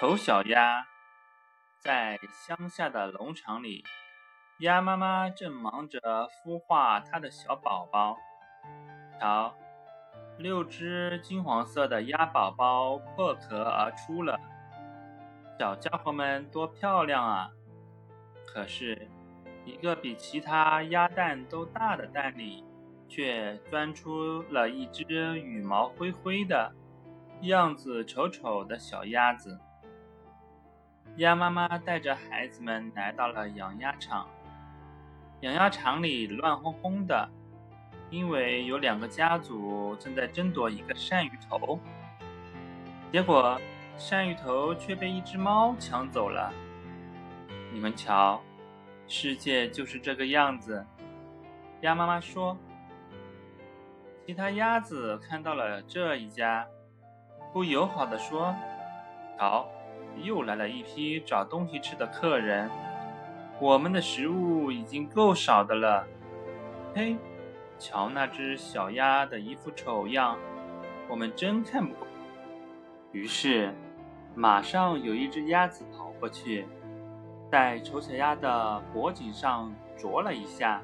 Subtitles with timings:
[0.00, 0.86] 丑小鸭
[1.78, 3.84] 在乡下的农场里，
[4.60, 8.16] 鸭妈妈正忙着孵化它的小宝宝。
[9.20, 9.54] 瞧，
[10.38, 14.40] 六只金黄色的鸭宝宝破壳而出了，
[15.58, 17.50] 小家伙们多漂亮啊！
[18.46, 19.06] 可是，
[19.66, 22.64] 一个比其他鸭蛋都大的蛋里，
[23.06, 26.72] 却钻出了一只羽毛灰灰的、
[27.42, 29.60] 样子丑丑的小鸭子。
[31.20, 34.26] 鸭妈妈带着孩子们来到了养鸭场，
[35.40, 37.28] 养鸭场里乱哄哄的，
[38.08, 41.78] 因为有两个家族正在争夺一个鳝鱼头。
[43.12, 43.60] 结果，
[43.98, 46.50] 鳝鱼头却被一只猫抢走了。
[47.70, 48.40] 你们瞧，
[49.06, 50.86] 世界就是这个样子。
[51.82, 52.56] 鸭妈妈说。
[54.26, 56.66] 其他鸭子看到了这一家，
[57.52, 58.54] 不友好的说
[59.36, 59.68] ：“瞧。”
[60.16, 62.70] 又来了一批找东西吃的客人，
[63.60, 66.06] 我们的食物已经够少的了。
[66.94, 67.16] 嘿，
[67.78, 70.36] 瞧那只小鸭的一副丑样，
[71.08, 72.06] 我们真看不过。
[73.12, 73.74] 于是，
[74.34, 76.66] 马上有一只鸭子跑过去，
[77.50, 80.80] 在丑小鸭的脖颈上啄了一下。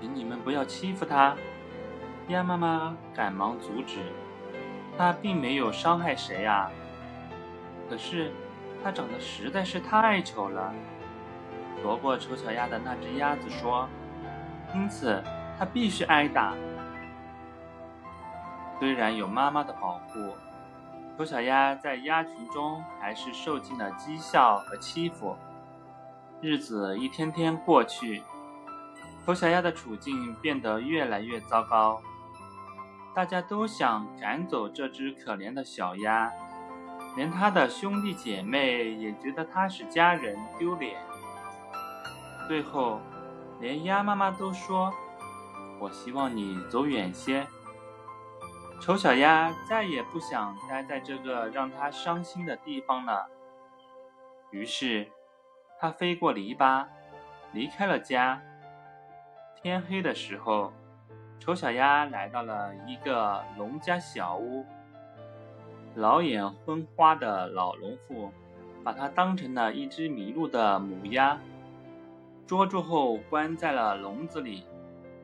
[0.00, 1.34] 请你们不要欺负它，
[2.28, 4.00] 鸭妈妈赶忙阻止，
[4.98, 6.70] 它并没有伤害谁啊。
[7.88, 8.32] 可是，
[8.82, 10.72] 它长得实在是太丑了。
[11.82, 13.88] 夺过丑小鸭的那只鸭子说
[14.74, 15.22] ：“因此，
[15.58, 16.54] 它必须挨打。
[18.78, 20.34] 虽然有妈妈的保护，
[21.16, 25.36] 丑小鸭在鸭群中还是受尽了讥笑和欺负。
[26.40, 28.22] 日子一天天过去，
[29.26, 32.00] 丑小鸭的处境变得越来越糟糕。
[33.14, 36.32] 大家都想赶走这只可怜的小鸭。”
[37.16, 41.00] 连他的兄弟姐妹也觉得他是家人丢脸。
[42.48, 43.00] 最后，
[43.60, 44.92] 连鸭妈妈都说
[45.80, 47.46] ：“我希望你走远些。”
[48.82, 53.28] 丑小鸭再也不想待在这个让他伤心的地方了。
[54.50, 55.10] 于是，
[55.80, 56.86] 它飞过篱笆，
[57.52, 58.42] 离开了家。
[59.62, 60.72] 天黑的时候，
[61.38, 64.66] 丑小鸭来到了一个农家小屋。
[65.96, 68.32] 老眼昏花的老农妇
[68.82, 71.38] 把它当成了一只迷路的母鸭，
[72.46, 74.64] 捉住后关在了笼子里。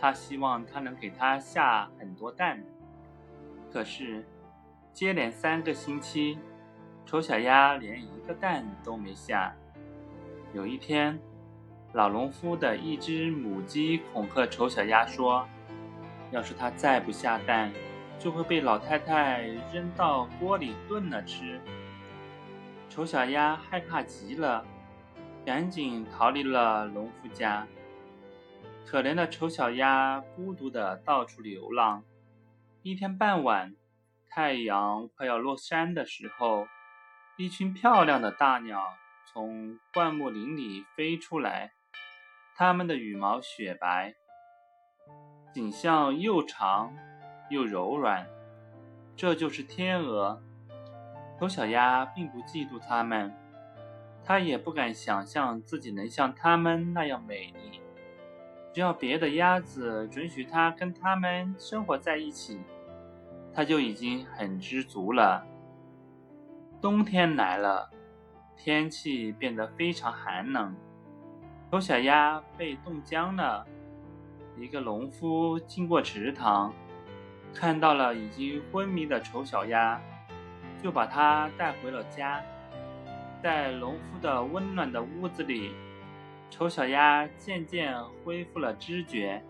[0.00, 2.60] 他希望它能给它下很多蛋，
[3.72, 4.24] 可是
[4.92, 6.38] 接连三个星期，
[7.06, 9.54] 丑小鸭连一个蛋都没下。
[10.52, 11.18] 有一天，
[11.92, 15.46] 老农夫的一只母鸡恐吓丑小鸭说
[16.32, 17.70] ：“要是它再不下蛋，”
[18.22, 21.60] 就会被老太太扔到锅里炖了吃。
[22.88, 24.64] 丑小鸭害怕极了，
[25.44, 27.66] 赶紧逃离了农夫家。
[28.86, 32.04] 可怜的丑小鸭孤独的到处流浪。
[32.82, 33.74] 一天傍晚，
[34.28, 36.68] 太阳快要落山的时候，
[37.36, 38.84] 一群漂亮的大鸟
[39.32, 41.72] 从灌木林里飞出来，
[42.54, 44.14] 它们的羽毛雪白，
[45.52, 46.94] 颈项又长。
[47.50, 48.26] 又柔软，
[49.16, 50.40] 这就是天鹅。
[51.38, 53.34] 丑小鸭并不嫉妒它们，
[54.24, 57.80] 它也不敢想象自己能像它们那样美丽。
[58.72, 62.60] 只要别的鸭子准许它跟它们生活在一起，
[63.52, 65.44] 它就已经很知足了。
[66.80, 67.90] 冬天来了，
[68.56, 70.74] 天气变得非常寒冷，
[71.70, 73.66] 丑小鸭被冻僵了。
[74.56, 76.72] 一个农夫经过池塘。
[77.54, 80.00] 看到了已经昏迷的丑小鸭，
[80.82, 82.42] 就把它带回了家。
[83.42, 85.72] 在农夫的温暖的屋子里，
[86.48, 89.42] 丑小鸭渐渐恢复了知觉。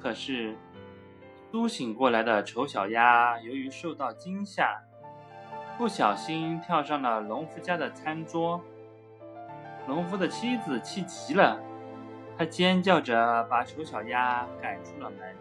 [0.00, 0.56] 可是，
[1.50, 4.82] 苏醒过来的丑小鸭由于受到惊吓，
[5.78, 8.60] 不小心跳上了农夫家的餐桌。
[9.86, 11.60] 农夫的妻子气极了，
[12.36, 15.36] 她尖叫着把丑小鸭赶出了门。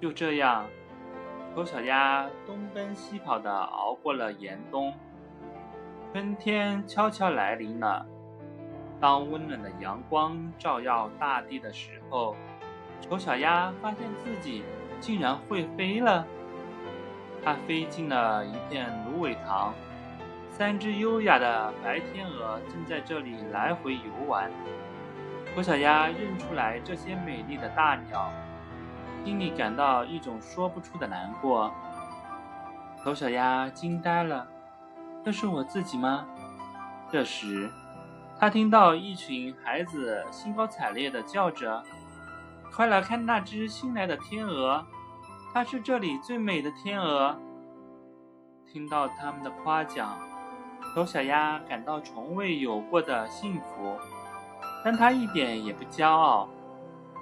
[0.00, 0.66] 就这样，
[1.54, 4.92] 丑小鸭东奔西跑地熬过了严冬。
[6.12, 8.06] 春天悄悄来临了。
[9.00, 12.36] 当温暖的阳光照耀大地的时候，
[13.00, 14.62] 丑小鸭发现自己
[15.00, 16.26] 竟然会飞了。
[17.44, 19.72] 它飞进了一片芦苇塘，
[20.50, 24.50] 三只优雅的白天鹅正在这里来回游玩。
[25.54, 28.30] 丑小鸭认出来这些美丽的大鸟。
[29.26, 31.68] 心里感到一种说不出的难过。
[33.02, 34.46] 丑小鸭惊呆了，
[35.24, 36.24] 这是我自己吗？
[37.10, 37.68] 这时，
[38.38, 41.82] 他听到一群孩子兴高采烈地叫着
[42.72, 44.86] ：“快来看那只新来的天鹅，
[45.52, 47.36] 它是这里最美的天鹅。”
[48.72, 50.16] 听到他们的夸奖，
[50.94, 53.96] 丑小鸭感到从未有过的幸福，
[54.84, 56.48] 但它一点也不骄傲。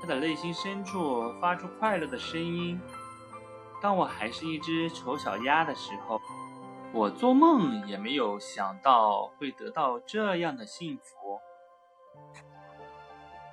[0.05, 2.79] 他的内心深处发出快乐的声音。
[3.81, 6.21] 当我还是一只丑小鸭的时候。
[6.95, 11.41] 我做梦也没有想到会得到这样的幸福。